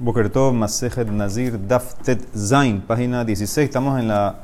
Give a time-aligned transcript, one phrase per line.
[0.00, 3.66] Bokertov Masejet Nazir Daftet Zain, página 16.
[3.66, 4.34] Estamos en la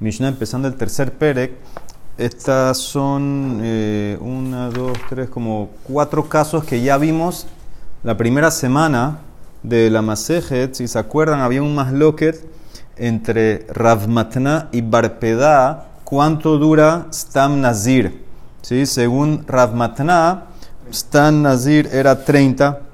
[0.00, 1.52] Mishnah empezando el tercer Perek.
[2.18, 7.46] Estas son eh, una, dos, tres, como cuatro casos que ya vimos
[8.02, 9.20] la primera semana
[9.62, 10.74] de la Masejet.
[10.74, 12.46] Si se acuerdan, había un masloket
[12.98, 15.86] entre Ravmatna y Barpeda.
[16.04, 18.26] ¿Cuánto dura Stam Nazir?
[18.60, 18.84] ¿Sí?
[18.84, 20.48] Según Ravmatna,
[20.92, 22.87] Stam Nazir era 30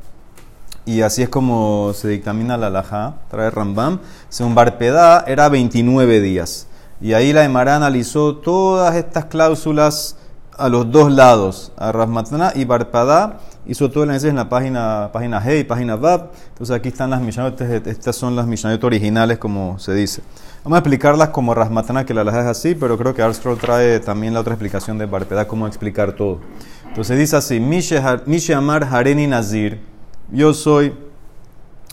[0.87, 4.01] y así es como se dictamina la alajá, trae Rambam.
[4.29, 6.67] Según Barpedá era 29 días.
[7.01, 10.17] Y ahí la Emara analizó todas estas cláusulas
[10.57, 13.39] a los dos lados, a Rasmatana y Barpedá.
[13.67, 16.33] Hizo todo el análisis en la página, página y página Vab.
[16.51, 20.23] Entonces aquí están las Mishnayot, estas son las Mishnayot originales, como se dice.
[20.65, 24.01] Vamos a explicarlas como Rasmatana, que la alajá es así, pero creo que Arstrol trae
[24.01, 26.41] también la otra explicación de Barpedá, cómo explicar todo.
[26.87, 29.94] Entonces dice así: Mishe Amar Hareni Nazir
[30.31, 30.95] yo soy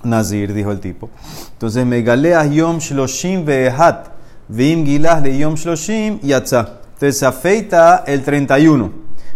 [0.03, 1.09] Nazir, dijo el tipo.
[1.53, 4.07] Entonces, me galeas yom shloshim vehat,
[4.47, 6.81] vim gilas de yom shloshim yatza.
[6.93, 8.91] Entonces se afeita el 31.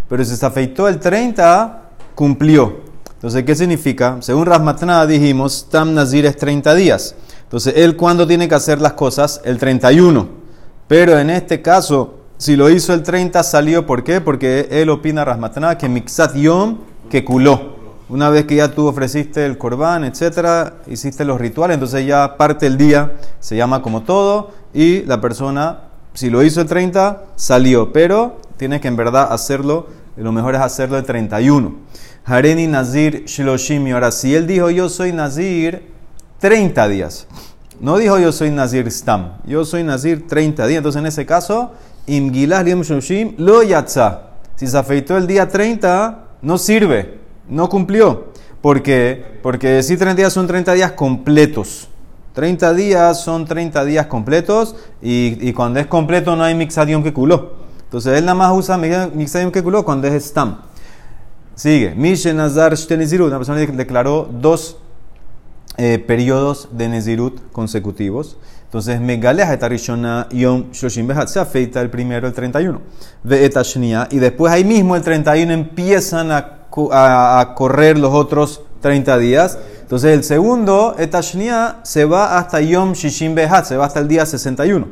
[0.08, 1.82] Pero si se afeitó el 30,
[2.14, 2.82] cumplió.
[3.14, 4.18] Entonces, ¿qué significa?
[4.20, 7.16] Según Rasmatna dijimos, Tam Nazir es 30 días.
[7.42, 9.42] Entonces, ¿él cuándo tiene que hacer las cosas?
[9.44, 10.28] El 31.
[10.88, 13.86] Pero en este caso, si lo hizo el 30, salió.
[13.88, 14.22] ¿Por qué?
[14.22, 16.78] Porque él opina Rasmatna que Mixat Yom
[17.10, 17.75] que culó.
[18.08, 22.68] Una vez que ya tú ofreciste el corbán, etcétera, hiciste los rituales, entonces ya parte
[22.68, 27.92] el día, se llama como todo, y la persona, si lo hizo el 30, salió,
[27.92, 31.76] pero tienes que en verdad hacerlo, lo mejor es hacerlo el 31.
[32.26, 33.92] Hareni Nazir Shiloshimi.
[33.92, 35.92] Ahora, si él dijo yo soy Nazir
[36.40, 37.26] 30 días,
[37.80, 41.72] no dijo yo soy Nazir Stam, yo soy Nazir 30 días, entonces en ese caso,
[42.06, 44.30] Imgilah Shiloshim lo yatza.
[44.58, 48.34] Si se afeitó el día 30, no sirve no cumplió.
[48.62, 49.40] ¿Por qué?
[49.42, 51.88] Porque si 30 días son 30 días completos.
[52.34, 57.54] 30 días son 30 días completos y, cuando es completo no hay mixadium que culó.
[57.84, 60.58] Entonces él nada más usa mixadium que culó cuando es stam.
[61.56, 61.96] Sigue.
[61.96, 64.78] Mishen Nazar Una persona declaró dos
[65.78, 68.38] eh, periodos de Nezirut consecutivos.
[68.64, 71.30] Entonces, Megaleja etarishona yom shoshim behat.
[71.30, 72.82] Se afeita el primero, el 31.
[73.24, 74.08] Ve etashnia.
[74.12, 79.58] Y después ahí mismo, el 31, empiezan a a, correr los otros 30 días.
[79.82, 84.26] Entonces el segundo, Etashnia, se va hasta Yom Shishim Behat, se va hasta el día
[84.26, 84.88] 61.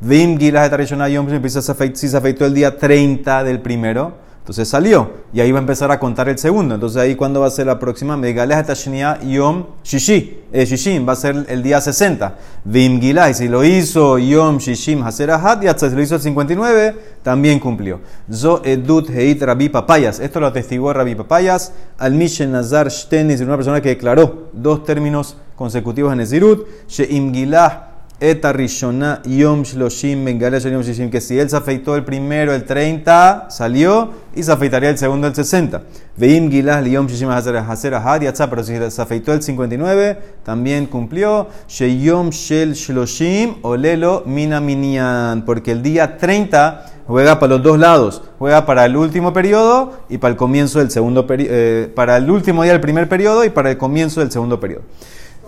[0.00, 1.60] Vim Gilas Yom empieza
[1.94, 4.27] si se afectó el día 30 del primero.
[4.48, 6.74] Entonces salió y ahí va a empezar a contar el segundo.
[6.74, 11.12] Entonces ahí cuando va a ser la próxima, Megaleja Tashnia Yom Shishi, eh, Shishim, va
[11.12, 12.34] a ser el día 60.
[12.64, 17.60] Vim y si lo hizo Yom Shishim Haserahat, y si lo hizo el 59, también
[17.60, 18.00] cumplió.
[18.32, 23.56] Zo Edut Heit Rabbi Papayas, esto lo atestiguó Rabbi Papayas, al Mishen Nazar Shtenis, una
[23.56, 27.87] persona que declaró dos términos consecutivos en Ezirut, Sheim Gilah
[28.20, 33.46] Eta Rishona Yom Shloshim Yom Shishim, que si él se afeitó el primero, el 30,
[33.48, 35.82] salió y se afeitaría el segundo, el 60.
[36.16, 41.46] Veim Gilah Yom Shishim Haser Ahad pero si se afeitó el 59, también cumplió.
[41.68, 48.22] Sheyom Shel Shloshim Olelo Mina Minyan, porque el día 30 juega para los dos lados,
[48.40, 52.28] juega para el último periodo y para el comienzo del segundo periodo, eh, para el
[52.28, 54.82] último día del primer periodo y para el comienzo del segundo periodo.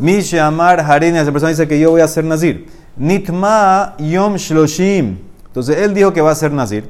[0.00, 2.66] Misha Amar Hareni, esa persona dice que yo voy a ser Nazir.
[2.96, 5.18] Nitma Yom Shloshim.
[5.46, 6.88] Entonces él dijo que va a ser Nazir.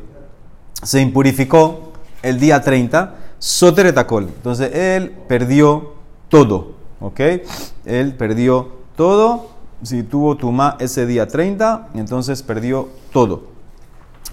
[0.82, 3.15] Se impurificó el día 30.
[3.38, 4.25] Soteretakol.
[4.25, 5.94] Entonces él perdió
[6.28, 6.75] todo.
[7.00, 7.20] ¿Ok?
[7.84, 9.49] Él perdió todo.
[9.82, 13.44] Si tuvo Tuma ese día 30, entonces perdió todo.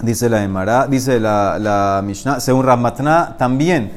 [0.01, 3.91] Dice la Emara, dice la, la Mishnah, según Ramatna, también.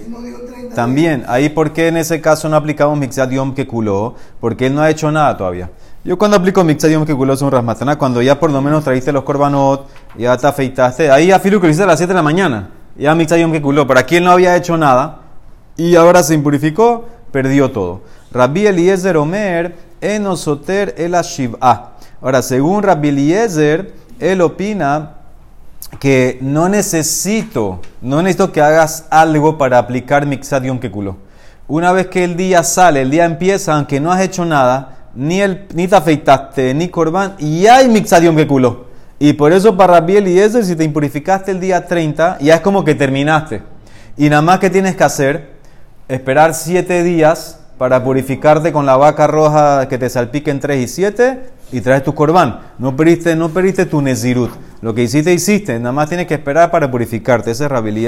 [0.74, 4.74] También, ahí por qué en ese caso no aplicamos Mixad Yom que culó, porque él
[4.74, 5.70] no ha hecho nada todavía.
[6.04, 9.12] Yo cuando aplico Mixad Yom que culó un Rasmatana, cuando ya por lo menos trajiste
[9.12, 12.14] los corbanot, ya te afeitaste, ahí ya filu que lo hiciste a las 7 de
[12.14, 15.18] la mañana, ya Mixad Yom que culó, para quien no había hecho nada
[15.76, 18.02] y ahora se impurificó, perdió todo.
[18.32, 21.92] Rabbi Eliezer Omer, enosoter el Ashiv'a.
[22.22, 25.19] Ahora, según Rabbi Eliezer, él opina
[25.98, 31.16] que no necesito, no necesito que hagas algo para aplicar Mixad Yom Kekulo.
[31.68, 35.40] Una vez que el día sale, el día empieza, aunque no has hecho nada, ni,
[35.40, 38.86] el, ni te afeitaste, ni Corban, y hay Mixad Yom Kekulo.
[39.18, 42.84] Y por eso para Rabbi Eliezer, si te impurificaste el día 30, ya es como
[42.84, 43.62] que terminaste.
[44.16, 45.50] Y nada más que tienes que hacer,
[46.08, 50.86] esperar 7 días para purificarte con la vaca roja que te salpique en 3 y
[50.86, 51.40] 7
[51.72, 52.60] y traes tu corbán.
[52.78, 54.50] No perdiste, no perdiste tu nezirut.
[54.82, 55.78] Lo que hiciste, hiciste.
[55.78, 57.52] Nada más tienes que esperar para purificarte.
[57.52, 58.06] Ese es Rabbi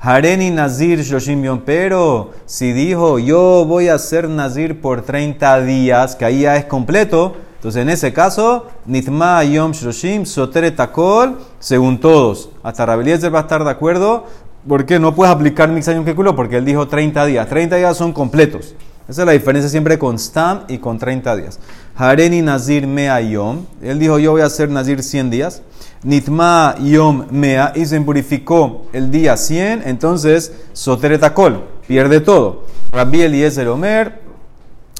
[0.00, 6.16] Hareni Nazir Shoshim Yom, pero si dijo yo voy a ser Nazir por 30 días,
[6.16, 11.98] que ahí ya es completo, entonces en ese caso, Nitma Yom Shoshim Sotere Takol, según
[12.00, 12.48] todos.
[12.62, 14.24] Hasta Rabeliezer va a estar de acuerdo,
[14.66, 17.48] porque no puedes aplicar Mixayom Kekulo, porque él dijo 30 días.
[17.48, 18.74] 30 días son completos.
[19.08, 21.60] Esa es la diferencia siempre con Stam y con 30 días.
[21.94, 25.62] Hareni Nazir Mea Yom, él dijo yo voy a ser Nazir 100 días.
[26.02, 32.64] Nitma Yom Mea y se purificó el día 100, entonces Sotere Takol, pierde todo.
[32.92, 34.20] Rabbi Eliezer Omer,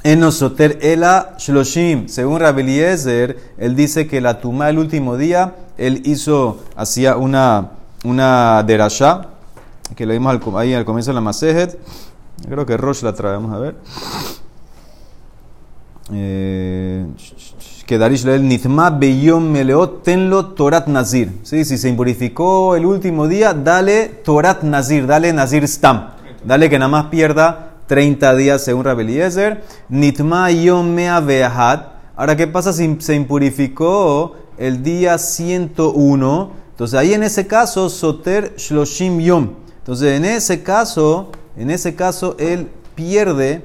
[0.05, 2.09] Enosoter Ela Shloshim.
[2.09, 7.73] Según Rabbi Eliezer, él dice que la tumá el último día, él hizo, hacía una,
[8.05, 9.36] una derashá,
[9.95, 11.79] que lo vimos ahí al comienzo de la Masejet.
[12.49, 13.77] Creo que Rosh la trae, vamos a ver.
[16.13, 17.07] Eh,
[17.87, 21.41] que Darish el Nitma Beyom Meleot Tenlo Torat Nazir.
[21.43, 26.11] Si se impurificó el último día, dale Torat Nazir, dale Nazir Stam.
[26.45, 29.65] Dale que nada más pierda 30 días según Rabeliezer.
[29.89, 31.93] Nitma Yom Mea Beahat.
[32.17, 36.51] Ahora, ¿qué pasa si se impurificó el día 101?
[36.71, 39.66] Entonces, ahí en ese caso, Soter Shloshim Yom.
[39.87, 43.63] Entonces, en ese caso, en ese caso, él pierde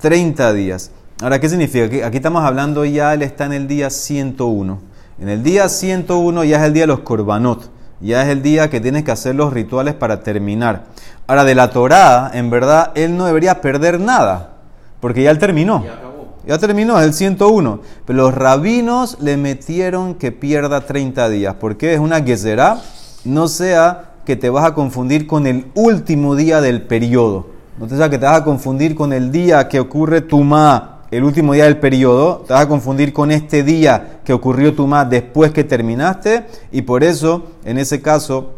[0.00, 0.90] 30 días.
[1.22, 2.08] Ahora, ¿qué significa?
[2.08, 4.80] Aquí, estamos hablando ya, él está en el día 101.
[5.20, 7.70] En el día 101 ya es el día de los korbanot.
[8.00, 10.86] Ya es el día que tienes que hacer los rituales para terminar.
[11.28, 14.54] Ahora, de la Torá, en verdad, él no debería perder nada.
[14.98, 15.84] Porque ya él terminó.
[15.84, 16.00] Ya,
[16.48, 17.80] ya terminó, es el 101.
[18.06, 21.54] Pero los rabinos le metieron que pierda 30 días.
[21.60, 22.82] porque Es una gezerá.
[23.24, 27.46] No sea que te vas a confundir con el último día del periodo.
[27.78, 31.24] No te sea que te vas a confundir con el día que ocurre Tumá el
[31.24, 35.10] último día del periodo, te vas a confundir con este día que ocurrió tu más
[35.10, 38.52] después que terminaste, y por eso, en ese caso,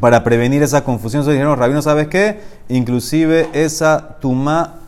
[0.00, 2.40] para prevenir esa confusión, se dijeron, Rabino, ¿sabes qué?
[2.68, 4.80] Inclusive esa tuma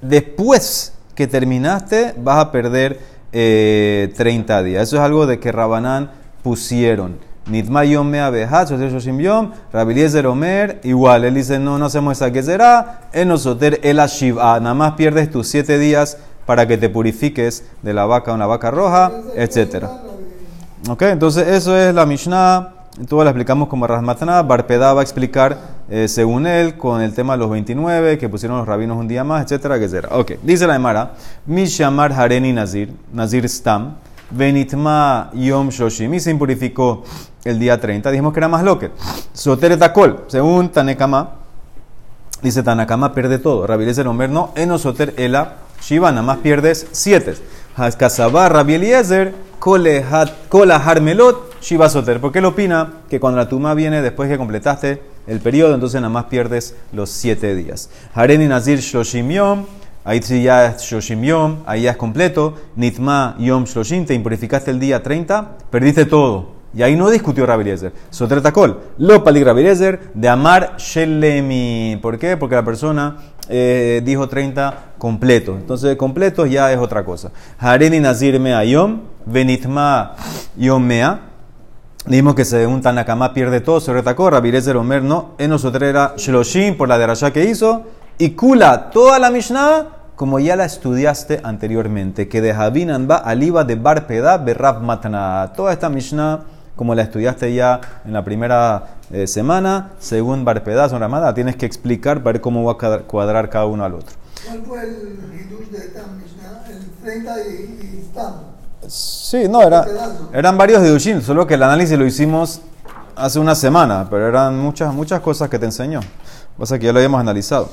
[0.00, 4.82] después que terminaste, vas a perder 30 eh, días.
[4.84, 6.10] Eso es algo de que Rabanán
[6.42, 7.18] pusieron.
[7.46, 12.32] Nitma yom me abejat, shoshim yom, Rabiliezer Omer, igual, él dice, no, no hacemos esa
[12.32, 16.88] que será, en nosotros el ashiva, nada más pierdes tus siete días para que te
[16.88, 19.84] purifiques de la vaca una vaca roja, etc.
[20.88, 22.72] Ok, entonces eso es la Mishnah.
[23.08, 24.42] Todo la explicamos como Rasmatana.
[24.42, 25.58] Barpeda va a explicar,
[25.90, 29.22] eh, según él, con el tema de los 29, que pusieron los rabinos un día
[29.22, 30.16] más, etcétera, etcétera.
[30.16, 31.12] Ok, dice la Emara,
[31.44, 33.96] Mishamar Hareni Nazir, Nazir Stam,
[34.30, 37.02] Benitma Yom Shoshim, y se impurificó
[37.46, 38.10] el día 30.
[38.10, 38.90] Dijimos que era más loque.
[39.32, 41.34] Sotere Takol, según Tanekama,
[42.42, 43.66] dice Tanakama pierde todo.
[43.66, 47.34] Rabilezer Omer no, Enosoter Ela Shiva, nada más pierdes siete.
[47.76, 52.20] Haskasabar Rabbi Eliezer, Kola Harmelot, Shiva Soter.
[52.20, 56.12] Porque él opina que cuando la tuma viene después que completaste el periodo, entonces nada
[56.12, 57.90] más pierdes los siete días.
[58.14, 59.66] Hareni Nazir Shoshim Yom,
[60.04, 62.54] ahí sí ya es Shoshim Yom, ahí ya es completo.
[62.74, 66.55] Nitma Yom Shoshim, te impurificaste el día 30, perdiste todo.
[66.74, 67.92] Y ahí no discutió Rabbi Eliezer.
[68.10, 71.98] Sotretakol, lo pali Rabbi de amar Shelemi.
[72.02, 72.36] ¿Por qué?
[72.36, 73.16] Porque la persona
[73.48, 75.56] eh, dijo 30 completos.
[75.58, 77.30] Entonces, completos ya es otra cosa.
[77.58, 80.14] Hareni Nazir Mea Yom, Benitma
[80.56, 81.20] Yom Mea.
[82.06, 84.30] Dijimos que según Tanakama pierde todo, se retacó.
[84.30, 85.34] Rabbi Omer no.
[85.38, 87.84] En nosotros era Shloshim por la derashá que hizo.
[88.18, 93.64] Y Kula, toda la Mishnah, como ya la estudiaste anteriormente, que de Javinan va aliva
[93.64, 95.52] de Barpeda Berrab Matana.
[95.56, 96.44] Toda esta Mishnah
[96.76, 102.18] como la estudiaste ya en la primera eh, semana, según Barpedazo Ramada, tienes que explicar
[102.22, 104.14] para ver cómo va a cuadrar cada uno al otro.
[104.46, 106.20] ¿Cuál fue el hidush de Tam
[106.68, 108.34] El 30 y, Tam.
[108.86, 109.84] Sí, no, era,
[110.32, 112.60] eran varios hidushim, solo que el análisis lo hicimos
[113.16, 116.00] hace una semana, pero eran muchas, muchas cosas que te enseñó.
[116.58, 117.70] Pasa que ya lo habíamos analizado.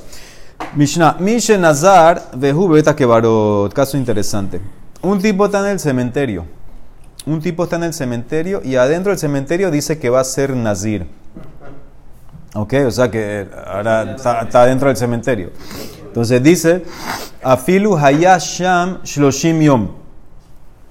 [0.75, 4.61] Mishnah, Mishe Nazar, Vehu Beta Kebarot, caso interesante.
[5.01, 6.45] Un tipo está en el cementerio
[7.25, 10.55] un tipo está en el cementerio y adentro del cementerio dice que va a ser
[10.55, 11.07] Nazir.
[12.55, 15.51] Ok, o sea que ahora está, dentro del cementerio.
[16.05, 16.83] Entonces dice,
[17.41, 19.89] Afilu Hayasham Shloshim Yom.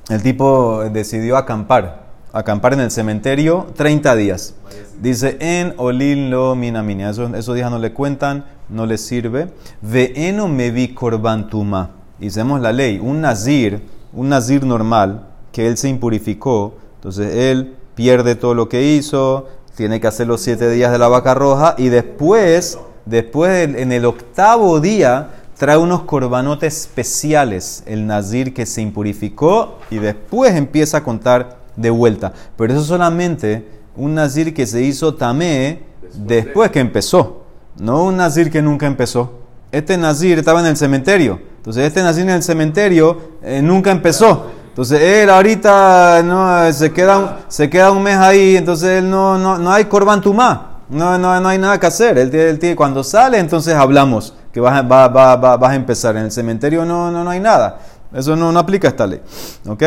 [0.09, 4.55] El tipo decidió acampar, acampar en el cementerio 30 días.
[5.01, 7.11] Dice, en Olin lo minaminia.
[7.11, 9.53] Esos, esos días no le cuentan, no le sirve.
[9.81, 11.91] Ve eno mevi korbantuma.
[12.19, 12.99] Hicimos la ley.
[12.99, 18.94] Un nazir, un nazir normal, que él se impurificó, entonces él pierde todo lo que
[18.94, 23.92] hizo, tiene que hacer los siete días de la vaca roja y después, después en
[23.92, 25.30] el octavo día,
[25.62, 31.90] trae unos corbanotes especiales, el nazir que se impurificó y después empieza a contar de
[31.90, 32.32] vuelta.
[32.56, 33.66] Pero eso solamente
[33.97, 37.44] un nazir que se hizo tamé después que empezó.
[37.78, 39.38] no un nazir que nunca empezó.
[39.71, 41.40] Este nazir estaba en el cementerio.
[41.59, 44.50] Entonces este nazir en el cementerio eh, nunca empezó.
[44.73, 49.37] Entonces él ahorita no, se, queda, un- se queda un mes ahí, entonces él no,
[49.37, 50.79] no, no hay corban tumá.
[50.88, 52.17] No, no, no hay nada que hacer.
[52.17, 56.17] Él, él cuando sale, entonces hablamos que vas, va- va- va- vas a empezar.
[56.17, 57.81] En el cementerio no, no, no hay nada.
[58.14, 59.21] Eso no, no aplica esta ley.
[59.69, 59.83] ¿Ok?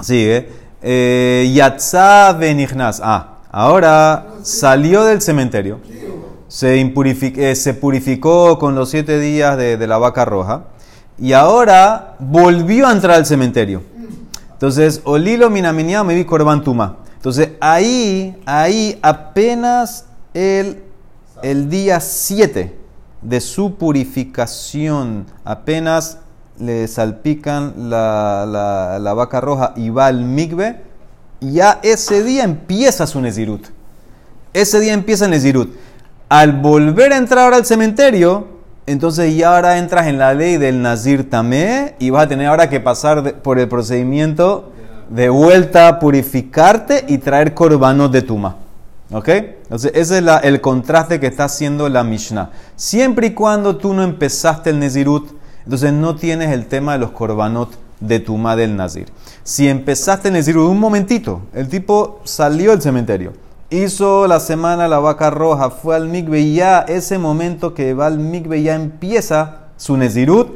[0.00, 0.48] Sigue.
[0.80, 3.00] Eh, Yatzá benignaz.
[3.04, 5.80] Ah, ahora salió del cementerio.
[6.48, 10.64] Se, eh, se purificó con los siete días de la vaca roja.
[11.18, 13.82] Y ahora volvió a entrar al cementerio.
[14.52, 16.96] Entonces, Olilo minaminia me vi corban tuma.
[17.16, 20.82] Entonces, ahí, ahí apenas el,
[21.42, 22.74] el día 7
[23.22, 26.18] de su purificación, apenas
[26.58, 30.80] le salpican la, la- vaca roja y va al migbe,
[31.40, 33.66] ya ese día empieza su nezirut.
[34.52, 35.74] Ese día empieza el nezirut.
[36.28, 38.55] Al volver a entrar ahora al cementerio,
[38.86, 42.68] entonces ya ahora entras en la ley del nazir tamé y vas a tener ahora
[42.68, 44.72] que pasar por el procedimiento
[45.08, 48.56] de vuelta purificarte y traer corbanos de tuma.
[49.12, 49.28] ¿Ok?
[49.28, 52.50] Entonces ese es el contraste que está haciendo la Mishnah.
[52.74, 55.30] Siempre y cuando tú no empezaste el nezirut,
[55.64, 59.08] entonces no tienes el tema de los corbanot de tuma del nazir.
[59.42, 63.32] Si empezaste el nezirut un momentito, el tipo salió del cementerio,
[63.70, 68.06] hizo la semana la vaca roja, fue al migbe y ya ese momento que va
[68.06, 70.48] al migbe ya empieza su nezirut,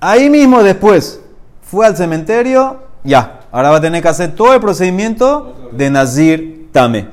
[0.00, 1.20] ahí mismo después
[1.62, 6.68] fue al cementerio, ya, ahora va a tener que hacer todo el procedimiento de nazir
[6.72, 7.08] tame.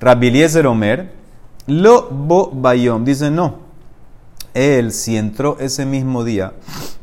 [0.00, 1.12] Rabbi Eliezer Omer,
[1.66, 3.58] lo bo bayom, dice no,
[4.54, 6.52] él si entró ese mismo día,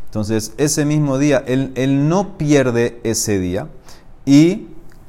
[0.05, 3.67] entonces ese mismo día, él, él no pierde ese día
[4.25, 4.67] y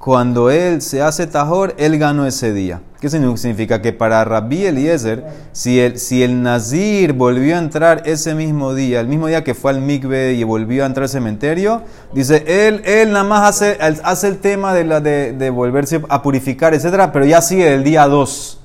[0.09, 2.81] cuando él se hace tajor, él ganó ese día.
[2.99, 3.83] ¿Qué significa?
[3.83, 5.23] Que para Rabbi Eliezer,
[5.53, 9.53] si el, si el Nazir volvió a entrar ese mismo día, el mismo día que
[9.53, 11.83] fue al mikve y volvió a entrar al cementerio,
[12.15, 16.23] dice, él, él nada más hace, hace el tema de, la, de, de volverse a
[16.23, 18.61] purificar, etcétera, pero ya sigue el día 2.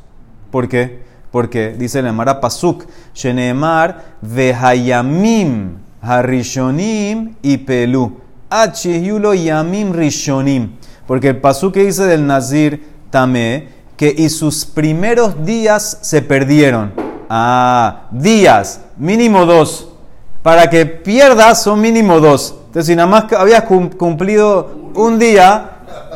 [0.50, 1.04] ¿Por qué?
[1.30, 7.58] Porque dice el Emara Pasuk, Sheneemar vehayamim harishonim y.
[8.50, 10.78] Achihyulo yamim rishonim.
[11.08, 16.92] Porque el Pasuk que dice del Nazir Tamé, que y sus primeros días se perdieron.
[17.30, 19.90] Ah, días, mínimo dos.
[20.42, 22.56] Para que pierdas son mínimo dos.
[22.68, 25.70] Entonces, si nada más habías cum- cumplido un día,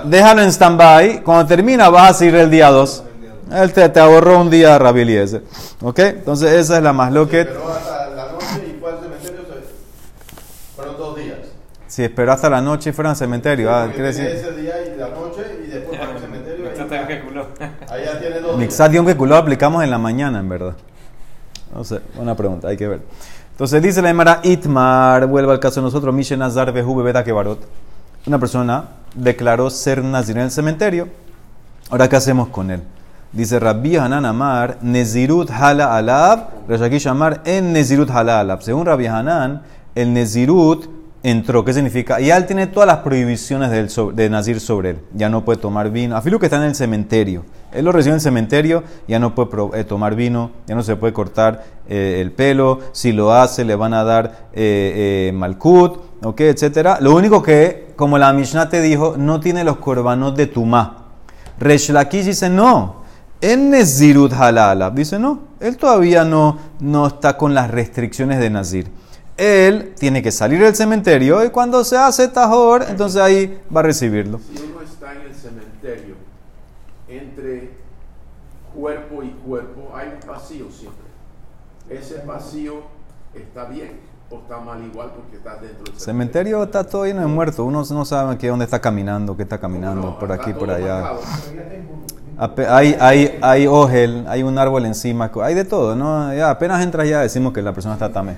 [0.05, 1.23] déjalo en stand-by.
[1.23, 3.03] Cuando termina, vas a seguir el día dos.
[3.51, 5.43] Él te, te ahorró un día, Rabbi Eliezer.
[5.81, 5.99] ¿Ok?
[5.99, 7.47] Entonces, esa es la más loquet.
[7.47, 9.41] Esperó hasta la noche y fue al cementerio.
[9.43, 11.37] se- Fueron dos días.
[11.97, 13.73] Si esperó hasta la noche y fuera al cementerio.
[13.73, 14.27] Ah, quiere decir.
[14.27, 16.65] ese día y la noche y después para el cementerio.
[16.75, 18.55] Ya tiene dos.
[18.55, 20.75] Mixat Yom lo aplicamos en la mañana, en verdad.
[21.73, 23.01] No sé, buena pregunta, hay que ver.
[23.49, 27.61] Entonces dice la Emara Itmar, vuelve al caso de nosotros, Mishen Nazar Behu Kebarot.
[28.27, 31.07] Una persona declaró ser nazir en el cementerio.
[31.89, 32.83] Ahora, ¿qué hacemos con él?
[33.31, 38.61] Dice Rabbi Hanan Amar, Nezirut Hala Alab, Rashakish Amar en Nezirut Hala Alab.
[38.61, 39.63] Según Rabbi Hanan,
[39.95, 41.65] el Nezirut entró.
[41.65, 42.19] ¿Qué significa?
[42.19, 44.99] Ya él tiene todas las prohibiciones del so- de Nazir sobre él.
[45.13, 46.15] Ya no puede tomar vino.
[46.15, 47.43] Afilu que está en el cementerio.
[47.73, 50.95] Él lo recibe en el cementerio, ya no puede eh, tomar vino, ya no se
[50.95, 52.79] puede cortar eh, el pelo.
[52.93, 56.39] Si lo hace, le van a dar eh, eh, malkut, ¿ok?
[56.41, 56.99] etcétera.
[57.01, 61.05] Lo único que, como la Mishnah te dijo, no tiene los corbanos de Tumá.
[61.59, 63.05] Resh Lakish dice no.
[63.41, 64.89] En Nezirut Halala.
[64.89, 65.41] Dice no.
[65.59, 68.87] Él todavía no, no está con las restricciones de Nazir.
[69.37, 73.83] Él tiene que salir del cementerio y cuando se hace Tajor, entonces ahí va a
[73.83, 74.39] recibirlo.
[74.39, 76.15] Si uno está en el cementerio,
[77.07, 77.71] entre
[78.75, 81.05] cuerpo y cuerpo, hay un vacío siempre.
[81.89, 82.81] Ese vacío
[83.33, 87.21] está bien o está mal igual porque está dentro del El cementerio está todo lleno
[87.21, 87.59] de muertos.
[87.59, 91.11] Uno no sabe qué dónde está caminando, qué está caminando, No, por aquí, por allá.
[92.69, 96.33] Hay, hay, hay ogel, hay un árbol encima, hay de todo, ¿no?
[96.35, 98.37] Ya, apenas entras ya decimos que la persona está tamé.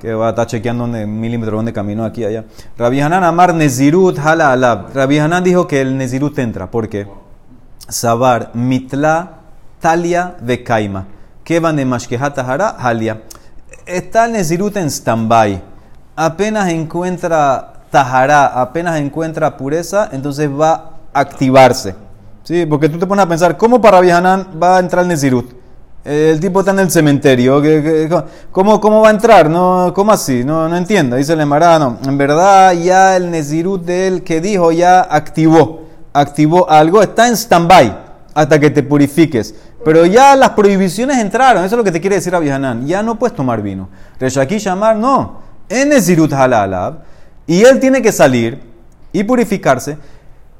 [0.00, 2.44] Que va a estar chequeando dónde, milímetro dónde caminó aquí allá.
[2.76, 4.94] Rabbi Hanan Amar Nezirut Hala Alab.
[4.94, 6.70] Rabbi Hanan dijo que el Nezirut entra.
[6.70, 7.06] ¿Por qué?
[7.88, 9.38] Sabar Mitla
[9.80, 11.06] Talia de Kaima.
[11.44, 13.22] Kevan de Mashkehat Hara Halia.
[13.86, 15.62] Está el Nezirut en stand-by.
[16.14, 20.72] Apenas encuentra Tahara, apenas encuentra pureza, entonces va
[21.12, 21.94] a activarse.
[22.42, 25.08] Sí, porque tú te pones a pensar, ¿cómo para Rabbi Hanan va a entrar el
[25.08, 25.57] Nezirut?
[26.08, 27.60] El tipo está en el cementerio.
[27.60, 29.50] ¿qué- qué- ¿Cómo, cómo va a entrar?
[29.50, 30.42] No, ¿Cómo así?
[30.42, 31.16] No, no entiendo.
[31.16, 31.98] Dice el Emarano.
[32.06, 35.82] En verdad, ya el Nezirut de él que dijo ya activó.
[36.14, 37.02] Activó algo.
[37.02, 37.98] Está en stand-by
[38.32, 39.54] hasta que te purifiques.
[39.84, 42.86] Pero ya las prohibiciones entraron, eso es lo que te quiere decir Rabbi Hanan.
[42.86, 43.90] Ya no puedes tomar vino.
[44.18, 45.40] Reshaki llamar, no.
[45.68, 47.00] En Nezirut Halalab.
[47.46, 48.60] Y él tiene que salir
[49.12, 49.98] y purificarse.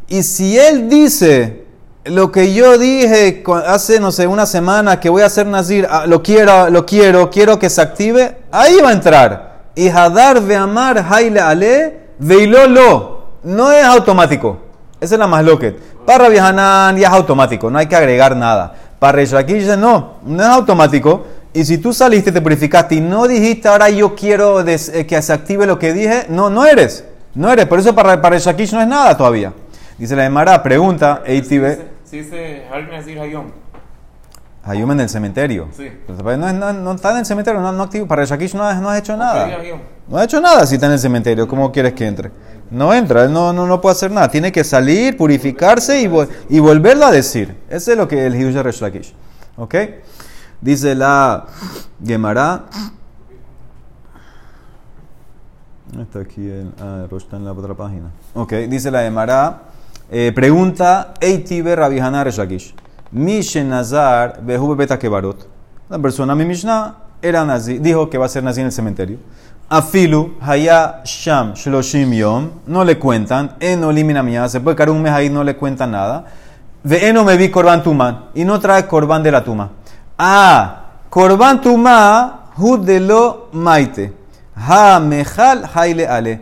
[0.09, 1.65] Y si él dice
[2.05, 6.05] lo que yo dije hace, no sé, una semana que voy a hacer Nazir, ah,
[6.07, 9.59] lo quiero, lo quiero, quiero que se active, ahí va a entrar.
[9.75, 13.19] Y Hadar ve amar Haile Ale veilolo.
[13.45, 14.59] No es automático.
[15.01, 15.79] Esa es la más loquet.
[16.05, 18.75] Para Hanan ya es automático, no hay que agregar nada.
[18.99, 21.27] Para Reshaki dice, no, no es automático.
[21.53, 25.33] Y si tú saliste, te purificaste y no dijiste, ahora yo quiero eh, que se
[25.33, 27.05] active lo que dije, no, no eres.
[27.35, 27.67] No eres.
[27.67, 29.53] Por eso para, para Shakish no es nada todavía.
[29.99, 32.65] Dice la Emara, pregunta, Eitibe, Si dice
[33.21, 33.47] Hayom.
[34.65, 35.69] Hayum en el cementerio.
[35.77, 35.91] Sí.
[36.09, 38.07] No, es- no- no está en el cementerio, no, no activo.
[38.07, 39.45] Para Shakish no, has- no has hecho nada.
[39.47, 39.81] Hayom.
[40.09, 41.49] No ha hecho nada si está en el cementerio.
[41.49, 42.31] ¿Cómo quieres que entre?
[42.71, 44.29] No entra, él no, no, no puede hacer nada.
[44.29, 47.57] Tiene que salir, purificarse y, vol- y volverlo a decir.
[47.69, 49.15] Ese es lo que el Hidush de Resh Lakish.
[49.57, 49.75] ¿Ok?
[50.61, 51.47] Dice la
[52.05, 52.65] Gemara.
[55.99, 56.73] Está aquí el.
[56.81, 58.11] Ah, el está en la otra página.
[58.35, 59.63] Ok, dice la Gemara.
[60.11, 62.75] Eh, pregunta Eitibe Rabihana Resh Lakish.
[63.13, 65.47] Mishen Nazar Behu Beta Kebarot.
[65.89, 69.19] La persona, mi Mishnah, era nazi, dijo que va a ser nazi en el cementerio.
[69.71, 75.13] Afilu, Haya Sham, Shloshim Yom, no le cuentan, Eno limina se puede caer un mes
[75.13, 76.25] ahí, no le cuentan nada.
[76.83, 79.71] Ve Eno me vi Korban Tuman, y no trae Korban de la Tuma.
[80.17, 84.13] Ah, Korban Tuma, Hudelo Maite,
[84.55, 86.41] Ha Mejal Haile Ale.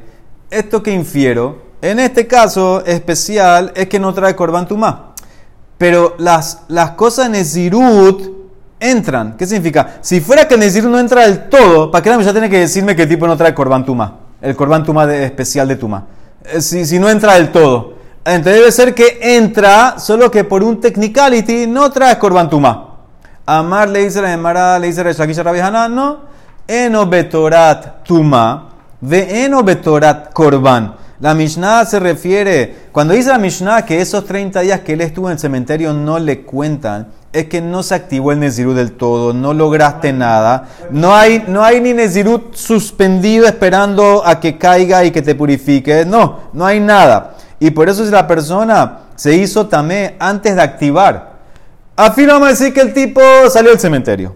[0.51, 5.13] Esto que infiero, en este caso especial, es que no trae Korban Tuma.
[5.79, 8.23] Pero las, las cosas Nezirut
[8.81, 9.37] entran.
[9.37, 9.99] ¿Qué significa?
[10.01, 13.03] Si fuera que Nezirut no entra del todo, ¿para qué Mishnah tiene que decirme que
[13.03, 14.15] el tipo no trae Korban Tuma?
[14.41, 16.05] El Korban Tuma de- especial de Tuma.
[16.45, 17.95] Eh, Si, si no entra del todo.
[18.25, 22.95] Entonces debe ser que entra, solo que por un technicality no trae Korban Tuma.
[23.47, 26.19] Amar le dice la Emara, le dice la Shakisha no.
[26.67, 30.97] Eno betorat Tuma, ve eno betorat Korban.
[31.19, 35.29] La Mishnah se refiere, cuando dice la Mishnah que esos 30 días que él estuvo
[35.29, 39.33] en el cementerio no le cuentan, es que no se activó el Nezirut del todo,
[39.33, 45.11] no lograste nada, no hay, no hay ni Nezirut suspendido esperando a que caiga y
[45.11, 47.37] que te purifique, no, no hay nada.
[47.59, 51.33] Y por eso si la persona se hizo tamé antes de activar,
[51.97, 54.35] afirma decir que el tipo salió del cementerio.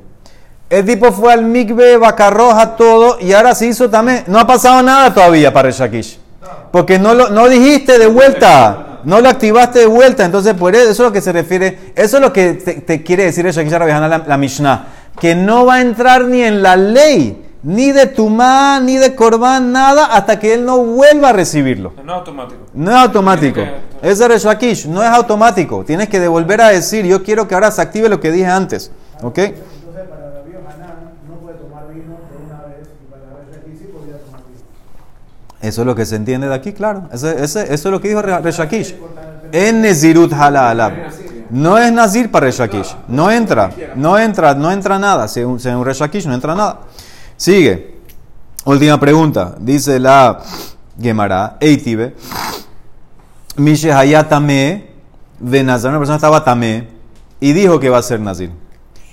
[0.71, 2.33] El tipo fue al mikve, vaca
[2.79, 4.25] todo, y ahora se hizo también.
[4.29, 6.30] No ha pasado nada todavía para el Shakish.
[6.71, 10.25] Porque no lo no dijiste de vuelta, no lo activaste de vuelta.
[10.25, 13.03] Entonces, por eso, eso es lo que se refiere, eso es lo que te, te
[13.03, 14.87] quiere decir el Shakish Rabbi Hanan, la, la Mishnah.
[15.19, 19.73] Que no va a entrar ni en la ley, ni de Tumá, ni de Corban,
[19.73, 21.93] nada, hasta que él no vuelva a recibirlo.
[22.05, 22.61] No es automático.
[22.73, 23.61] No es automático.
[24.03, 25.85] Ese es Shakish, no es automático.
[25.85, 28.91] Tienes que devolver a decir, yo quiero que ahora se active lo que dije antes.
[29.23, 29.39] ¿Ok?
[29.39, 33.77] Entonces, para Rabbi Hanan no puede tomar vino por una vez y para Rabbi Shaki
[33.77, 34.61] sí podía tomar vino.
[35.61, 37.09] Eso es lo que se entiende de aquí, claro.
[37.13, 37.29] Eso
[37.61, 38.95] es lo que dijo Re- Reshakish.
[39.53, 41.09] En Nezirut Halal.
[41.51, 42.97] No es Nazir para Reshakish.
[43.09, 43.71] No entra.
[43.97, 45.29] No entra, no entra nada.
[45.29, 46.81] Según, según Reshakish no entra nada.
[47.37, 47.99] Sigue.
[48.65, 49.55] Última pregunta.
[49.59, 50.41] Dice la
[51.01, 51.57] Gemara.
[51.61, 52.15] Eitibe.
[53.57, 54.89] Mishe Hayatame.
[55.39, 55.91] De Nazar.
[55.91, 56.89] Una persona estaba Tamé.
[57.41, 58.51] Y dijo que va a ser Nazir.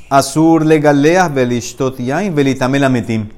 [0.10, 3.30] Asur legaleas belishtot yain belitame lametim.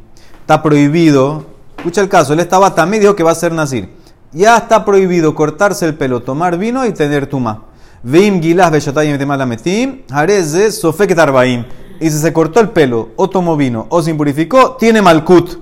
[0.41, 1.45] Está prohibido.
[1.80, 2.34] Escucha el caso.
[2.34, 3.89] Él estaba también dijo que va a ser nazir.
[4.34, 7.63] Ya está prohibido cortarse el pelo, tomar vino y tener tuma.
[8.04, 10.02] Vim gilas beshotayim tema lametim.
[10.12, 11.63] Hareze sofek tarbaim.
[12.02, 15.58] Y si se cortó el pelo, o tomó vino, o se impurificó, tiene malkut.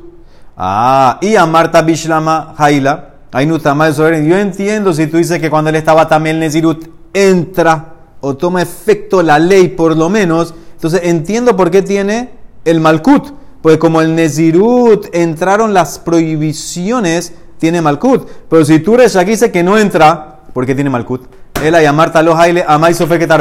[0.57, 3.13] Ah, y a Marta Bishlama Haila.
[3.31, 8.63] Ainutama Yo entiendo si tú dices que cuando él estaba también Nezirut entra o toma
[8.63, 10.55] efecto la ley por lo menos.
[10.73, 12.31] Entonces entiendo por qué tiene
[12.65, 13.33] el Malkut.
[13.61, 18.27] Pues como el Nezirut entraron las prohibiciones, tiene Malkut.
[18.49, 21.25] Pero si tú eres aquí que no entra, ¿por qué tiene Malkut?
[21.63, 23.31] Él a llamar talo haile amai sofeket.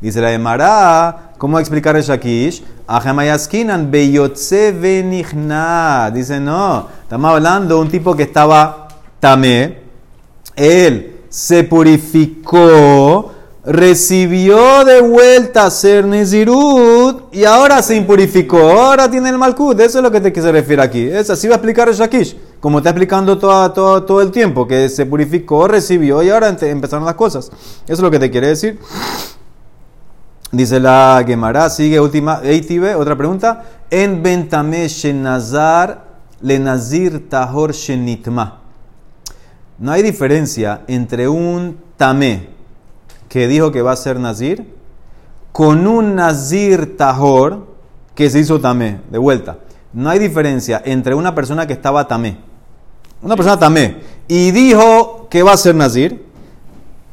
[0.00, 2.64] Dice la Emara, ¿cómo explicar el Shakish?
[2.88, 6.10] Ajamayaskinan beyotze venichna.
[6.12, 8.88] Dice, no, estamos hablando de un tipo que estaba
[9.20, 9.78] tamé.
[10.56, 13.31] Él se purificó,
[13.64, 18.58] recibió de vuelta ser Nezirut y ahora se impurificó.
[18.58, 19.78] Ahora tiene el Malkut.
[19.80, 21.02] Eso es lo que te se refiere aquí.
[21.06, 22.36] Es así va a explicar el Shakish.
[22.60, 27.04] Como está explicando toda- todo, todo el tiempo, que se purificó, recibió y ahora empezaron
[27.04, 27.46] las cosas.
[27.84, 28.78] Eso es lo que te quiere decir.
[30.50, 33.64] Dice la Gemara, sigue última, Eitibe, otra pregunta.
[33.90, 36.04] En Bentame Shenazar
[36.42, 38.60] le Nazir Tahor Shenitma.
[39.78, 42.48] No hay diferencia entre un tamé
[43.32, 44.74] que dijo que va a ser nazir
[45.52, 47.66] con un Nazir Tahor
[48.14, 49.00] que se hizo tamé.
[49.10, 49.56] De vuelta,
[49.94, 52.36] no hay diferencia entre una persona que estaba tamé,
[53.22, 56.26] una persona tamé, y dijo que va a ser Nazir,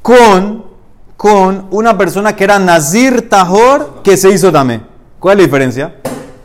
[0.01, 0.65] con,
[1.15, 4.81] con una persona que era Nazir Tahor que se hizo tamé.
[5.21, 5.95] ¿Cuál es la diferencia?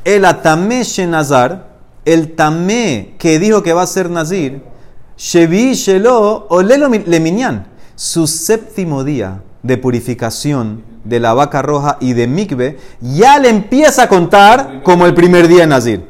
[0.04, 4.62] El Atamé Shenazar, el tamé que dijo que va a ser Nazir,
[5.16, 12.28] Shevi Shelo Olelo Leminyan, su séptimo día de purificación de la vaca roja y de
[12.28, 16.08] Mikve, ya le empieza a contar como el primer día de Nazir.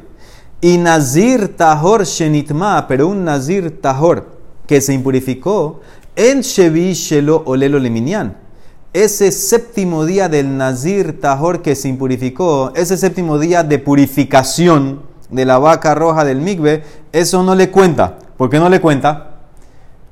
[0.61, 4.27] Y Nazir Tahor Shenitma, pero un Nazir Tahor
[4.67, 5.81] que se impurificó,
[6.15, 8.37] en Shevi Shelo Olelo Leminyan.
[8.93, 15.43] Ese séptimo día del Nazir Tahor que se impurificó, ese séptimo día de purificación de
[15.45, 18.17] la vaca roja del Mikve, eso no le cuenta.
[18.37, 19.31] ¿Por qué no le cuenta?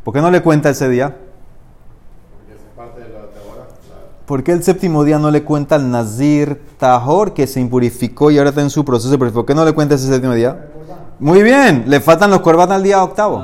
[0.03, 1.15] ¿Por qué no le cuenta ese día?
[2.35, 3.67] Porque esa es parte de la Teorá.
[3.89, 8.31] la- ¿Por qué el séptimo día no le cuenta al Nazir Tahor que se impurificó
[8.31, 9.43] y ahora está en su proceso de purificación?
[9.43, 10.69] ¿Por qué no le cuenta ese séptimo día?
[11.19, 13.43] Muy bien, le faltan los corbán al día octavo.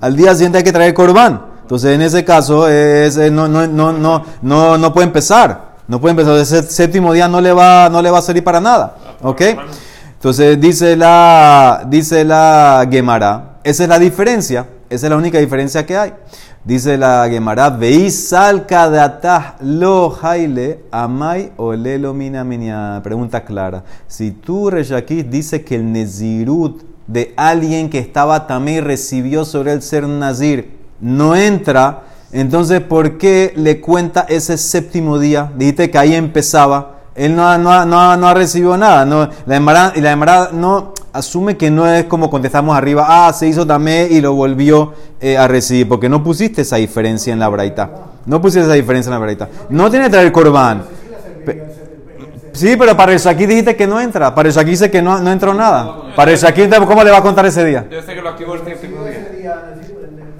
[0.00, 1.42] Al día siguiente hay que traer corbán.
[1.62, 5.76] Entonces, en ese caso, es, eh, no, no, no, no, no, no puede empezar.
[5.86, 6.36] No puede empezar.
[6.36, 8.96] Ese séptimo día no le va, no le va a servir para nada.
[9.22, 9.42] ¿Ok?
[10.14, 13.58] Entonces, dice la, dice la Gemara.
[13.64, 14.66] Esa es la diferencia.
[14.90, 16.14] Esa es la única diferencia que hay.
[16.68, 19.00] Dice la Gemara, veis salca de
[19.62, 23.00] lo jaile amai o lelo mina minia.
[23.02, 23.84] Pregunta clara.
[24.06, 29.80] Si tú, Reyakis, dice que el nezirut de alguien que estaba también recibió sobre el
[29.80, 32.02] ser nazir no entra,
[32.32, 35.50] entonces ¿por qué le cuenta ese séptimo día?
[35.56, 36.98] Dijiste que ahí empezaba.
[37.14, 39.06] Él no, no, no, nada.
[39.06, 43.48] No, la Emara, y la no asume que no es como contestamos arriba, ah, se
[43.48, 47.48] hizo tamé y lo volvió eh, a recibir, porque no pusiste esa diferencia en la
[47.48, 47.90] braita.
[48.26, 49.48] No pusiste esa diferencia en la braita.
[49.70, 50.84] No tiene que traer corbán.
[52.52, 54.34] Sí, pero para el Shaki dijiste que no entra.
[54.34, 56.14] Para el Shaki dice que no, no entró nada.
[56.16, 57.86] Para el Shaki, ¿cómo le va a contar ese día?
[57.90, 59.76] Yo sé que lo activó el séptimo día.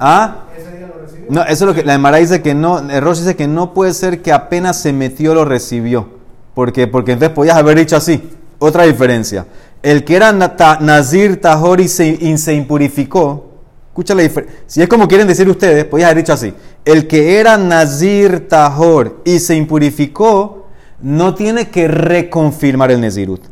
[0.00, 0.44] ¿Ah?
[0.56, 1.26] ese día lo recibió.
[1.30, 3.72] No, eso es lo que la Emara dice que no, el Rosh dice que no
[3.72, 6.08] puede ser que apenas se metió lo recibió.
[6.54, 8.28] Porque, porque entonces podías haber dicho así.
[8.58, 9.46] Otra diferencia.
[9.82, 13.46] El que era Nazir Tahor y se, impurificó.
[13.88, 14.60] Escucha la diferencia.
[14.66, 16.52] Si es como quieren decir ustedes, podías haber dicho así.
[16.84, 20.66] El que era Nazir Tahor y se impurificó,
[21.00, 23.42] no tiene que reconfirmar el Nezirut.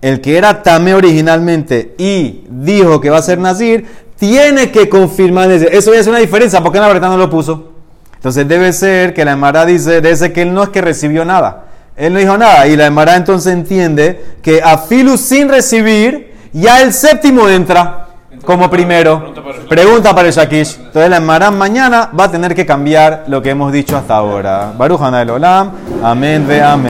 [0.00, 5.50] El que era Tame originalmente y dijo que va a ser Nazir, tiene que confirmar
[5.50, 5.74] el Nezirut.
[5.74, 6.62] Eso ya es una diferencia.
[6.62, 7.72] ¿Por qué la verdad no lo puso?
[8.16, 11.66] Entonces debe ser que la Emara dice, debe que él no es que recibió nada.
[11.96, 12.66] Él no dijo nada.
[12.66, 18.08] Y la Emara entonces entiende que a Filu sin recibir, ya el séptimo entra
[18.44, 19.32] como primero.
[19.68, 20.76] pregunta para el el Shakish.
[20.78, 24.72] Entonces la Emara mañana va a tener que cambiar lo que hemos dicho hasta ahora.
[24.76, 25.70] Baruch Hanay Olam.
[26.02, 26.82] Amén ve amén.